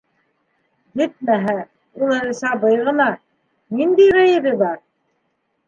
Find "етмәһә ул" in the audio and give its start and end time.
1.01-2.15